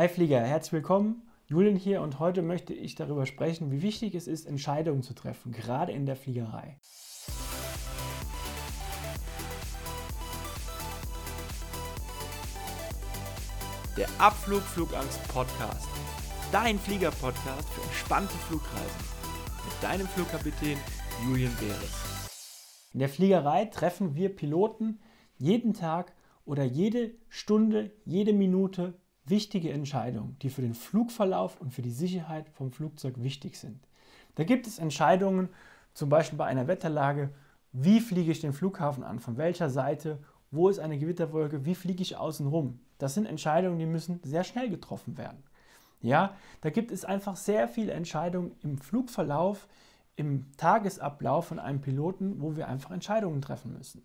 Hi 0.00 0.08
Flieger, 0.08 0.40
herzlich 0.40 0.72
willkommen. 0.72 1.28
Julian 1.46 1.76
hier 1.76 2.00
und 2.00 2.20
heute 2.20 2.40
möchte 2.40 2.72
ich 2.72 2.94
darüber 2.94 3.26
sprechen, 3.26 3.70
wie 3.70 3.82
wichtig 3.82 4.14
es 4.14 4.28
ist, 4.28 4.46
Entscheidungen 4.46 5.02
zu 5.02 5.12
treffen, 5.12 5.52
gerade 5.52 5.92
in 5.92 6.06
der 6.06 6.16
Fliegerei. 6.16 6.78
Der 13.98 14.08
Abflug 14.16 14.62
Flugangst 14.62 15.22
Podcast. 15.28 15.90
Dein 16.50 16.78
Flieger-Podcast 16.78 17.68
für 17.68 17.82
entspannte 17.82 18.32
Flugreisen. 18.48 19.04
Mit 19.66 19.82
deinem 19.82 20.06
Flugkapitän 20.06 20.78
Julian 21.26 21.54
Beres. 21.56 22.30
In 22.94 23.00
der 23.00 23.10
Fliegerei 23.10 23.66
treffen 23.66 24.14
wir 24.14 24.34
Piloten 24.34 24.98
jeden 25.36 25.74
Tag 25.74 26.14
oder 26.46 26.64
jede 26.64 27.10
Stunde, 27.28 27.92
jede 28.06 28.32
Minute 28.32 28.94
wichtige 29.24 29.72
Entscheidungen, 29.72 30.36
die 30.42 30.50
für 30.50 30.62
den 30.62 30.74
Flugverlauf 30.74 31.60
und 31.60 31.72
für 31.72 31.82
die 31.82 31.90
Sicherheit 31.90 32.48
vom 32.50 32.72
Flugzeug 32.72 33.22
wichtig 33.22 33.56
sind. 33.56 33.86
Da 34.34 34.44
gibt 34.44 34.66
es 34.66 34.78
Entscheidungen, 34.78 35.48
zum 35.94 36.08
Beispiel 36.08 36.38
bei 36.38 36.46
einer 36.46 36.66
Wetterlage, 36.66 37.30
wie 37.72 38.00
fliege 38.00 38.32
ich 38.32 38.40
den 38.40 38.52
Flughafen 38.52 39.04
an, 39.04 39.20
von 39.20 39.36
welcher 39.36 39.70
Seite, 39.70 40.18
wo 40.50 40.68
ist 40.68 40.78
eine 40.78 40.98
Gewitterwolke, 40.98 41.64
wie 41.64 41.74
fliege 41.74 42.02
ich 42.02 42.16
außen 42.16 42.46
rum. 42.46 42.80
Das 42.98 43.14
sind 43.14 43.26
Entscheidungen, 43.26 43.78
die 43.78 43.86
müssen 43.86 44.20
sehr 44.24 44.44
schnell 44.44 44.68
getroffen 44.68 45.16
werden. 45.16 45.42
Ja, 46.02 46.34
da 46.62 46.70
gibt 46.70 46.90
es 46.90 47.04
einfach 47.04 47.36
sehr 47.36 47.68
viele 47.68 47.92
Entscheidungen 47.92 48.52
im 48.62 48.78
Flugverlauf, 48.78 49.68
im 50.16 50.50
Tagesablauf 50.56 51.46
von 51.46 51.58
einem 51.58 51.80
Piloten, 51.80 52.40
wo 52.40 52.56
wir 52.56 52.68
einfach 52.68 52.90
Entscheidungen 52.90 53.42
treffen 53.42 53.76
müssen. 53.76 54.02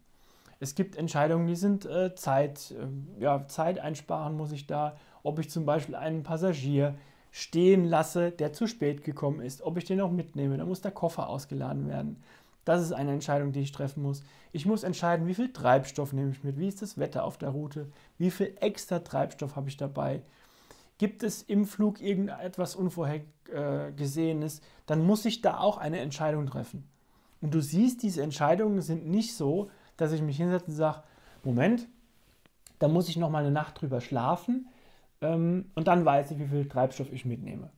Es 0.65 0.73
gibt 0.73 0.95
Entscheidungen, 0.95 1.45
die 1.45 1.55
sind 1.55 1.85
äh, 1.85 2.15
Zeit, 2.15 2.71
äh, 2.71 3.21
ja, 3.21 3.47
Zeit 3.47 3.77
einsparen 3.77 4.35
muss 4.35 4.51
ich 4.51 4.65
da, 4.65 4.97
ob 5.21 5.37
ich 5.37 5.51
zum 5.51 5.63
Beispiel 5.63 5.93
einen 5.93 6.23
Passagier 6.23 6.95
stehen 7.29 7.85
lasse, 7.85 8.31
der 8.31 8.51
zu 8.51 8.65
spät 8.65 9.03
gekommen 9.03 9.41
ist, 9.41 9.61
ob 9.61 9.77
ich 9.77 9.85
den 9.85 10.01
auch 10.01 10.09
mitnehme, 10.09 10.57
da 10.57 10.65
muss 10.65 10.81
der 10.81 10.89
Koffer 10.89 11.29
ausgeladen 11.29 11.87
werden. 11.87 12.23
Das 12.63 12.81
ist 12.81 12.93
eine 12.93 13.11
Entscheidung, 13.11 13.51
die 13.51 13.59
ich 13.59 13.73
treffen 13.73 14.01
muss. 14.01 14.23
Ich 14.53 14.65
muss 14.65 14.81
entscheiden, 14.81 15.27
wie 15.27 15.35
viel 15.35 15.53
Treibstoff 15.53 16.13
nehme 16.13 16.31
ich 16.31 16.43
mit, 16.43 16.57
wie 16.57 16.67
ist 16.67 16.81
das 16.81 16.97
Wetter 16.97 17.25
auf 17.25 17.37
der 17.37 17.49
Route, 17.49 17.91
wie 18.17 18.31
viel 18.31 18.55
extra 18.59 18.97
Treibstoff 18.97 19.55
habe 19.55 19.69
ich 19.69 19.77
dabei. 19.77 20.23
Gibt 20.97 21.21
es 21.21 21.43
im 21.43 21.65
Flug 21.65 22.01
irgendetwas 22.01 22.75
Unvorhergesehenes, 22.75 24.61
dann 24.87 25.05
muss 25.05 25.25
ich 25.25 25.41
da 25.41 25.59
auch 25.59 25.77
eine 25.77 25.99
Entscheidung 25.99 26.47
treffen. 26.47 26.89
Und 27.39 27.53
du 27.53 27.61
siehst, 27.61 28.01
diese 28.01 28.23
Entscheidungen 28.23 28.81
sind 28.81 29.05
nicht 29.05 29.35
so, 29.35 29.69
dass 29.97 30.11
ich 30.11 30.21
mich 30.21 30.37
hinsetze 30.37 30.67
und 30.67 30.73
sage, 30.73 31.03
Moment, 31.43 31.87
da 32.79 32.87
muss 32.87 33.09
ich 33.09 33.17
noch 33.17 33.29
mal 33.29 33.39
eine 33.39 33.51
Nacht 33.51 33.81
drüber 33.81 34.01
schlafen 34.01 34.67
ähm, 35.21 35.71
und 35.75 35.87
dann 35.87 36.05
weiß 36.05 36.31
ich, 36.31 36.39
wie 36.39 36.47
viel 36.47 36.67
Treibstoff 36.67 37.11
ich 37.11 37.25
mitnehme. 37.25 37.69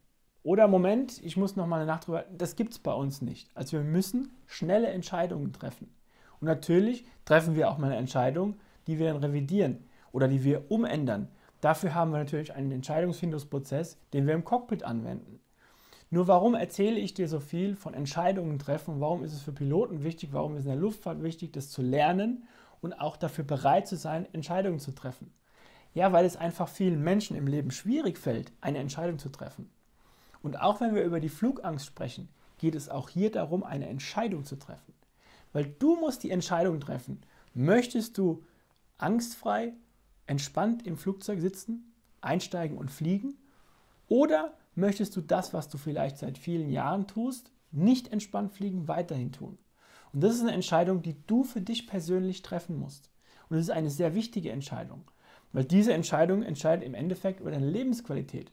Oder 0.43 0.67
Moment, 0.67 1.21
ich 1.23 1.35
muss 1.35 1.55
noch 1.55 1.67
mal 1.67 1.77
eine 1.77 1.85
Nacht 1.85 2.07
drüber. 2.07 2.23
Das 2.35 2.55
gibt 2.55 2.71
es 2.71 2.79
bei 2.79 2.93
uns 2.93 3.21
nicht. 3.21 3.49
Also 3.53 3.77
wir 3.77 3.83
müssen 3.83 4.31
schnelle 4.45 4.87
Entscheidungen 4.87 5.51
treffen. 5.51 5.93
Und 6.39 6.47
natürlich 6.47 7.05
treffen 7.25 7.55
wir 7.55 7.69
auch 7.69 7.77
mal 7.77 7.87
eine 7.87 7.97
Entscheidung, 7.97 8.55
die 8.87 8.97
wir 8.97 9.11
dann 9.11 9.23
revidieren 9.23 9.83
oder 10.11 10.27
die 10.27 10.43
wir 10.43 10.71
umändern. 10.71 11.27
Dafür 11.61 11.93
haben 11.95 12.11
wir 12.11 12.19
natürlich 12.19 12.53
einen 12.53 12.71
Entscheidungsfindungsprozess, 12.71 13.97
den 14.13 14.27
wir 14.27 14.35
im 14.35 14.45
Cockpit 14.45 14.83
anwenden. 14.83 15.39
Nur 16.09 16.27
warum 16.27 16.55
erzähle 16.55 16.99
ich 16.99 17.13
dir 17.13 17.27
so 17.27 17.39
viel 17.39 17.75
von 17.75 17.93
Entscheidungen 17.93 18.59
treffen? 18.59 19.01
Warum 19.01 19.23
ist 19.23 19.33
es 19.33 19.41
für 19.41 19.51
Piloten 19.51 20.03
wichtig? 20.03 20.31
Warum 20.31 20.53
ist 20.53 20.59
es 20.59 20.65
in 20.65 20.71
der 20.71 20.79
Luftfahrt 20.79 21.21
wichtig, 21.21 21.51
das 21.51 21.69
zu 21.69 21.81
lernen 21.81 22.47
und 22.81 22.93
auch 22.93 23.17
dafür 23.17 23.43
bereit 23.43 23.87
zu 23.87 23.97
sein, 23.97 24.25
Entscheidungen 24.33 24.79
zu 24.79 24.93
treffen? 24.93 25.33
Ja, 25.93 26.13
weil 26.13 26.25
es 26.25 26.37
einfach 26.37 26.69
vielen 26.69 27.03
Menschen 27.03 27.35
im 27.35 27.47
Leben 27.47 27.71
schwierig 27.71 28.17
fällt, 28.17 28.53
eine 28.61 28.77
Entscheidung 28.77 29.19
zu 29.19 29.29
treffen. 29.29 29.69
Und 30.41 30.61
auch 30.61 30.79
wenn 30.79 30.95
wir 30.95 31.03
über 31.03 31.19
die 31.19 31.29
Flugangst 31.29 31.85
sprechen, 31.85 32.29
geht 32.57 32.75
es 32.75 32.87
auch 32.87 33.09
hier 33.09 33.31
darum, 33.31 33.63
eine 33.63 33.87
Entscheidung 33.87 34.45
zu 34.45 34.57
treffen. 34.57 34.93
Weil 35.51 35.65
du 35.65 35.95
musst 35.95 36.23
die 36.23 36.31
Entscheidung 36.31 36.79
treffen. 36.79 37.21
Möchtest 37.53 38.17
du 38.17 38.43
angstfrei, 38.97 39.73
entspannt 40.25 40.85
im 40.85 40.97
Flugzeug 40.97 41.41
sitzen, 41.41 41.93
einsteigen 42.21 42.77
und 42.77 42.91
fliegen? 42.91 43.35
Oder 44.07 44.53
möchtest 44.77 45.15
du 45.15 45.21
das, 45.21 45.53
was 45.53 45.67
du 45.69 45.77
vielleicht 45.77 46.17
seit 46.17 46.37
vielen 46.37 46.69
Jahren 46.69 47.07
tust, 47.07 47.51
nicht 47.71 48.11
entspannt 48.13 48.53
fliegen, 48.53 48.87
weiterhin 48.87 49.31
tun. 49.31 49.57
Und 50.13 50.23
das 50.23 50.35
ist 50.35 50.41
eine 50.41 50.53
Entscheidung, 50.53 51.01
die 51.01 51.15
du 51.27 51.43
für 51.43 51.61
dich 51.61 51.87
persönlich 51.87 52.41
treffen 52.41 52.77
musst. 52.77 53.09
Und 53.49 53.57
es 53.57 53.63
ist 53.63 53.71
eine 53.71 53.89
sehr 53.89 54.15
wichtige 54.15 54.51
Entscheidung, 54.51 55.03
weil 55.51 55.65
diese 55.65 55.93
Entscheidung 55.93 56.43
entscheidet 56.43 56.85
im 56.85 56.93
Endeffekt 56.93 57.39
über 57.39 57.51
deine 57.51 57.69
Lebensqualität. 57.69 58.51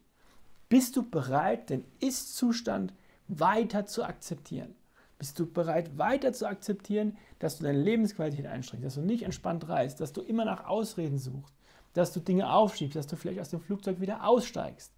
Bist 0.69 0.97
du 0.97 1.09
bereit, 1.09 1.71
den 1.71 1.85
Ist-Zustand 2.01 2.95
weiter 3.29 3.87
zu 3.87 4.05
akzeptieren? 4.05 4.75
Bist 5.19 5.39
du 5.39 5.47
bereit, 5.47 5.97
weiter 5.97 6.33
zu 6.33 6.47
akzeptieren, 6.47 7.17
dass 7.39 7.59
du 7.59 7.65
deine 7.65 7.81
Lebensqualität 7.81 8.47
einschränkst, 8.47 8.87
dass 8.87 8.95
du 8.95 9.03
nicht 9.03 9.23
entspannt 9.23 9.69
reist, 9.69 10.01
dass 10.01 10.13
du 10.13 10.23
immer 10.23 10.45
nach 10.45 10.67
Ausreden 10.67 11.19
suchst, 11.19 11.55
dass 11.93 12.13
du 12.13 12.21
Dinge 12.21 12.51
aufschiebst, 12.51 12.97
dass 12.97 13.07
du 13.07 13.17
vielleicht 13.17 13.41
aus 13.41 13.51
dem 13.51 13.61
Flugzeug 13.61 14.01
wieder 14.01 14.27
aussteigst? 14.27 14.94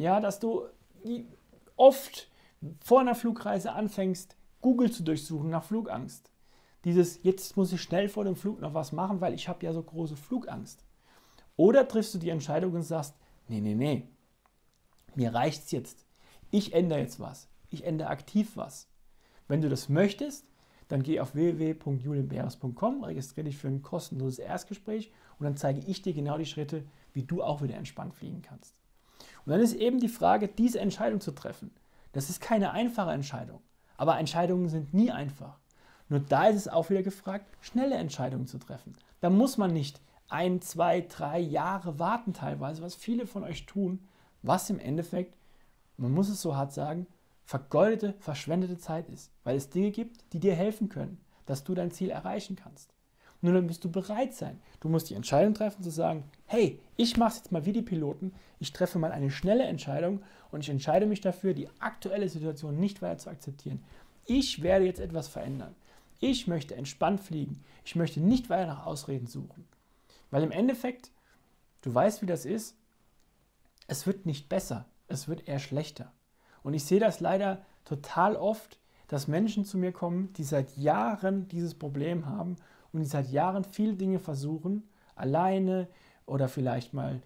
Ja, 0.00 0.18
dass 0.18 0.40
du 0.40 0.64
oft 1.76 2.30
vor 2.82 3.00
einer 3.00 3.14
Flugreise 3.14 3.72
anfängst, 3.72 4.34
Google 4.62 4.90
zu 4.90 5.02
durchsuchen 5.02 5.50
nach 5.50 5.62
Flugangst. 5.62 6.32
Dieses, 6.84 7.22
jetzt 7.22 7.58
muss 7.58 7.70
ich 7.70 7.82
schnell 7.82 8.08
vor 8.08 8.24
dem 8.24 8.34
Flug 8.34 8.62
noch 8.62 8.72
was 8.72 8.92
machen, 8.92 9.20
weil 9.20 9.34
ich 9.34 9.46
habe 9.46 9.62
ja 9.62 9.74
so 9.74 9.82
große 9.82 10.16
Flugangst. 10.16 10.86
Oder 11.56 11.86
triffst 11.86 12.14
du 12.14 12.18
die 12.18 12.30
Entscheidung 12.30 12.72
und 12.72 12.82
sagst, 12.82 13.14
nee, 13.48 13.60
nee, 13.60 13.74
nee, 13.74 14.08
mir 15.16 15.34
reicht's 15.34 15.70
jetzt. 15.70 16.06
Ich 16.50 16.72
ändere 16.72 17.00
jetzt 17.00 17.20
was. 17.20 17.50
Ich 17.68 17.84
ändere 17.84 18.08
aktiv 18.08 18.52
was. 18.54 18.88
Wenn 19.48 19.60
du 19.60 19.68
das 19.68 19.90
möchtest, 19.90 20.46
dann 20.88 21.02
geh 21.02 21.20
auf 21.20 21.34
www.julienbeeres.com, 21.34 23.04
registriere 23.04 23.48
dich 23.48 23.58
für 23.58 23.68
ein 23.68 23.82
kostenloses 23.82 24.38
Erstgespräch 24.38 25.12
und 25.38 25.44
dann 25.44 25.58
zeige 25.58 25.80
ich 25.80 26.00
dir 26.00 26.14
genau 26.14 26.38
die 26.38 26.46
Schritte, 26.46 26.86
wie 27.12 27.24
du 27.24 27.42
auch 27.42 27.60
wieder 27.60 27.76
entspannt 27.76 28.14
fliegen 28.14 28.40
kannst. 28.40 28.79
Und 29.50 29.54
dann 29.54 29.64
ist 29.64 29.74
eben 29.74 29.98
die 29.98 30.06
Frage, 30.06 30.46
diese 30.46 30.78
Entscheidung 30.78 31.20
zu 31.20 31.32
treffen. 31.32 31.72
Das 32.12 32.30
ist 32.30 32.40
keine 32.40 32.70
einfache 32.70 33.10
Entscheidung. 33.10 33.60
Aber 33.96 34.16
Entscheidungen 34.16 34.68
sind 34.68 34.94
nie 34.94 35.10
einfach. 35.10 35.58
Nur 36.08 36.20
da 36.20 36.46
ist 36.46 36.54
es 36.54 36.68
auch 36.68 36.88
wieder 36.88 37.02
gefragt, 37.02 37.46
schnelle 37.60 37.96
Entscheidungen 37.96 38.46
zu 38.46 38.58
treffen. 38.58 38.96
Da 39.18 39.28
muss 39.28 39.58
man 39.58 39.72
nicht 39.72 40.00
ein, 40.28 40.62
zwei, 40.62 41.00
drei 41.00 41.40
Jahre 41.40 41.98
warten 41.98 42.32
teilweise, 42.32 42.80
was 42.80 42.94
viele 42.94 43.26
von 43.26 43.42
euch 43.42 43.66
tun, 43.66 44.06
was 44.42 44.70
im 44.70 44.78
Endeffekt, 44.78 45.36
man 45.96 46.12
muss 46.12 46.28
es 46.28 46.40
so 46.40 46.54
hart 46.54 46.72
sagen, 46.72 47.08
vergeudete, 47.42 48.14
verschwendete 48.20 48.78
Zeit 48.78 49.08
ist, 49.08 49.32
weil 49.42 49.56
es 49.56 49.68
Dinge 49.68 49.90
gibt, 49.90 50.32
die 50.32 50.38
dir 50.38 50.54
helfen 50.54 50.88
können, 50.88 51.20
dass 51.46 51.64
du 51.64 51.74
dein 51.74 51.90
Ziel 51.90 52.10
erreichen 52.10 52.54
kannst. 52.54 52.94
Nur 53.42 53.54
dann 53.54 53.66
musst 53.66 53.84
du 53.84 53.90
bereit 53.90 54.34
sein. 54.34 54.60
Du 54.80 54.88
musst 54.88 55.08
die 55.08 55.14
Entscheidung 55.14 55.54
treffen 55.54 55.82
zu 55.82 55.90
sagen, 55.90 56.24
hey, 56.46 56.78
ich 56.96 57.16
mache 57.16 57.30
es 57.30 57.36
jetzt 57.36 57.52
mal 57.52 57.64
wie 57.64 57.72
die 57.72 57.82
Piloten, 57.82 58.32
ich 58.58 58.72
treffe 58.72 58.98
mal 58.98 59.12
eine 59.12 59.30
schnelle 59.30 59.64
Entscheidung 59.64 60.22
und 60.50 60.60
ich 60.60 60.68
entscheide 60.68 61.06
mich 61.06 61.20
dafür, 61.20 61.54
die 61.54 61.68
aktuelle 61.78 62.28
Situation 62.28 62.78
nicht 62.78 63.00
weiter 63.00 63.18
zu 63.18 63.30
akzeptieren. 63.30 63.82
Ich 64.26 64.62
werde 64.62 64.84
jetzt 64.84 65.00
etwas 65.00 65.28
verändern. 65.28 65.74
Ich 66.18 66.46
möchte 66.46 66.74
entspannt 66.74 67.20
fliegen. 67.20 67.64
Ich 67.84 67.96
möchte 67.96 68.20
nicht 68.20 68.50
weiter 68.50 68.66
nach 68.66 68.84
Ausreden 68.84 69.26
suchen. 69.26 69.66
Weil 70.30 70.42
im 70.42 70.52
Endeffekt, 70.52 71.10
du 71.82 71.94
weißt, 71.94 72.20
wie 72.20 72.26
das 72.26 72.44
ist, 72.44 72.76
es 73.86 74.06
wird 74.06 74.26
nicht 74.26 74.48
besser, 74.48 74.86
es 75.08 75.28
wird 75.28 75.48
eher 75.48 75.58
schlechter. 75.58 76.12
Und 76.62 76.74
ich 76.74 76.84
sehe 76.84 77.00
das 77.00 77.20
leider 77.20 77.64
total 77.84 78.36
oft, 78.36 78.78
dass 79.08 79.26
Menschen 79.26 79.64
zu 79.64 79.78
mir 79.78 79.92
kommen, 79.92 80.32
die 80.34 80.44
seit 80.44 80.76
Jahren 80.76 81.48
dieses 81.48 81.74
Problem 81.74 82.26
haben 82.26 82.56
und 82.92 83.00
die 83.00 83.06
seit 83.06 83.30
Jahren 83.30 83.64
viele 83.64 83.94
Dinge 83.94 84.18
versuchen, 84.18 84.88
alleine 85.14 85.88
oder 86.26 86.48
vielleicht 86.48 86.94
mal 86.94 87.22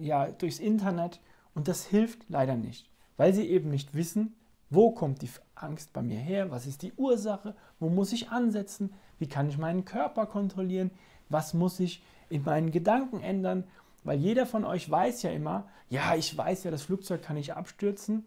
ja, 0.00 0.30
durchs 0.30 0.58
Internet. 0.58 1.20
Und 1.54 1.68
das 1.68 1.84
hilft 1.84 2.28
leider 2.28 2.56
nicht, 2.56 2.88
weil 3.16 3.34
sie 3.34 3.48
eben 3.48 3.70
nicht 3.70 3.94
wissen, 3.94 4.34
wo 4.70 4.90
kommt 4.90 5.20
die 5.20 5.28
Angst 5.54 5.92
bei 5.92 6.02
mir 6.02 6.18
her, 6.18 6.50
was 6.50 6.66
ist 6.66 6.82
die 6.82 6.94
Ursache, 6.94 7.54
wo 7.78 7.88
muss 7.90 8.12
ich 8.12 8.30
ansetzen, 8.30 8.94
wie 9.18 9.28
kann 9.28 9.48
ich 9.48 9.58
meinen 9.58 9.84
Körper 9.84 10.26
kontrollieren, 10.26 10.90
was 11.28 11.52
muss 11.52 11.78
ich 11.78 12.02
in 12.30 12.42
meinen 12.44 12.70
Gedanken 12.70 13.20
ändern, 13.20 13.64
weil 14.02 14.18
jeder 14.18 14.46
von 14.46 14.64
euch 14.64 14.90
weiß 14.90 15.22
ja 15.22 15.30
immer, 15.30 15.68
ja, 15.90 16.14
ich 16.14 16.36
weiß 16.36 16.64
ja, 16.64 16.70
das 16.70 16.82
Flugzeug 16.82 17.22
kann 17.22 17.36
nicht 17.36 17.54
abstürzen, 17.54 18.26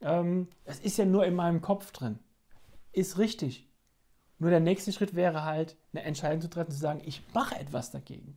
ähm, 0.00 0.48
es 0.64 0.80
ist 0.80 0.98
ja 0.98 1.04
nur 1.04 1.24
in 1.24 1.34
meinem 1.34 1.62
Kopf 1.62 1.92
drin. 1.92 2.18
Ist 2.92 3.18
richtig. 3.18 3.68
Nur 4.38 4.50
der 4.50 4.60
nächste 4.60 4.92
Schritt 4.92 5.14
wäre 5.14 5.44
halt, 5.44 5.76
eine 5.92 6.02
Entscheidung 6.02 6.40
zu 6.40 6.50
treffen, 6.50 6.72
zu 6.72 6.78
sagen, 6.78 7.00
ich 7.04 7.22
mache 7.32 7.58
etwas 7.58 7.90
dagegen. 7.90 8.36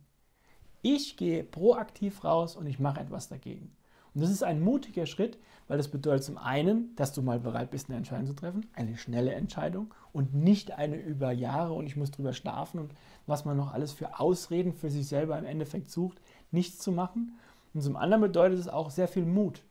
Ich 0.82 1.16
gehe 1.16 1.42
proaktiv 1.42 2.24
raus 2.24 2.56
und 2.56 2.66
ich 2.66 2.78
mache 2.78 3.00
etwas 3.00 3.28
dagegen. 3.28 3.76
Und 4.14 4.22
das 4.22 4.30
ist 4.30 4.42
ein 4.42 4.60
mutiger 4.60 5.06
Schritt, 5.06 5.38
weil 5.66 5.76
das 5.76 5.88
bedeutet 5.88 6.24
zum 6.24 6.38
einen, 6.38 6.94
dass 6.96 7.12
du 7.12 7.22
mal 7.22 7.38
bereit 7.38 7.70
bist, 7.70 7.88
eine 7.88 7.98
Entscheidung 7.98 8.26
zu 8.26 8.34
treffen, 8.34 8.66
eine 8.74 8.96
schnelle 8.96 9.34
Entscheidung 9.34 9.92
und 10.12 10.34
nicht 10.34 10.72
eine 10.72 10.96
über 10.96 11.30
Jahre 11.30 11.74
und 11.74 11.86
ich 11.86 11.96
muss 11.96 12.10
drüber 12.10 12.32
schlafen 12.32 12.80
und 12.80 12.92
was 13.26 13.44
man 13.44 13.56
noch 13.56 13.72
alles 13.72 13.92
für 13.92 14.18
Ausreden 14.18 14.72
für 14.72 14.90
sich 14.90 15.06
selber 15.06 15.38
im 15.38 15.44
Endeffekt 15.44 15.90
sucht, 15.90 16.20
nichts 16.50 16.78
zu 16.78 16.90
machen. 16.90 17.38
Und 17.74 17.82
zum 17.82 17.96
anderen 17.96 18.22
bedeutet 18.22 18.58
es 18.58 18.68
auch 18.68 18.90
sehr 18.90 19.08
viel 19.08 19.26
Mut. 19.26 19.62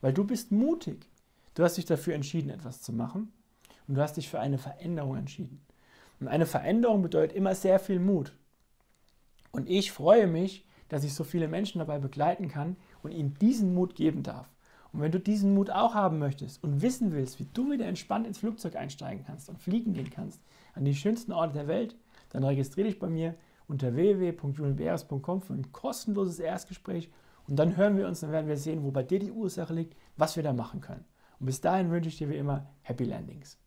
Weil 0.00 0.12
du 0.12 0.24
bist 0.24 0.52
mutig. 0.52 1.08
Du 1.54 1.62
hast 1.62 1.76
dich 1.76 1.86
dafür 1.86 2.14
entschieden, 2.14 2.50
etwas 2.50 2.82
zu 2.82 2.92
machen. 2.92 3.32
Und 3.86 3.94
du 3.94 4.00
hast 4.00 4.16
dich 4.16 4.28
für 4.28 4.40
eine 4.40 4.58
Veränderung 4.58 5.16
entschieden. 5.16 5.60
Und 6.20 6.28
eine 6.28 6.46
Veränderung 6.46 7.02
bedeutet 7.02 7.36
immer 7.36 7.54
sehr 7.54 7.78
viel 7.78 7.98
Mut. 7.98 8.32
Und 9.50 9.68
ich 9.68 9.92
freue 9.92 10.26
mich, 10.26 10.64
dass 10.88 11.04
ich 11.04 11.14
so 11.14 11.24
viele 11.24 11.48
Menschen 11.48 11.78
dabei 11.78 11.98
begleiten 11.98 12.48
kann 12.48 12.76
und 13.02 13.12
ihnen 13.12 13.34
diesen 13.40 13.74
Mut 13.74 13.94
geben 13.94 14.22
darf. 14.22 14.48
Und 14.92 15.00
wenn 15.00 15.12
du 15.12 15.18
diesen 15.18 15.54
Mut 15.54 15.70
auch 15.70 15.94
haben 15.94 16.18
möchtest 16.18 16.62
und 16.62 16.82
wissen 16.82 17.12
willst, 17.12 17.40
wie 17.40 17.48
du 17.54 17.70
wieder 17.70 17.86
entspannt 17.86 18.26
ins 18.26 18.38
Flugzeug 18.38 18.76
einsteigen 18.76 19.24
kannst 19.26 19.48
und 19.48 19.58
fliegen 19.58 19.94
gehen 19.94 20.10
kannst 20.10 20.40
an 20.74 20.84
die 20.84 20.94
schönsten 20.94 21.32
Orte 21.32 21.54
der 21.54 21.66
Welt, 21.66 21.96
dann 22.30 22.44
registriere 22.44 22.88
dich 22.88 22.98
bei 22.98 23.08
mir 23.08 23.34
unter 23.68 23.94
www.julienbeeres.com 23.94 25.40
für 25.40 25.54
ein 25.54 25.72
kostenloses 25.72 26.38
Erstgespräch 26.38 27.10
und 27.48 27.56
dann 27.56 27.76
hören 27.76 27.96
wir 27.96 28.06
uns, 28.06 28.20
dann 28.20 28.32
werden 28.32 28.48
wir 28.48 28.56
sehen, 28.56 28.84
wo 28.84 28.90
bei 28.90 29.02
dir 29.02 29.18
die 29.18 29.32
Ursache 29.32 29.74
liegt, 29.74 29.96
was 30.16 30.36
wir 30.36 30.42
da 30.42 30.52
machen 30.52 30.80
können. 30.80 31.04
Und 31.40 31.46
bis 31.46 31.60
dahin 31.60 31.90
wünsche 31.90 32.08
ich 32.08 32.18
dir 32.18 32.28
wie 32.28 32.36
immer 32.36 32.66
Happy 32.82 33.04
Landings. 33.04 33.61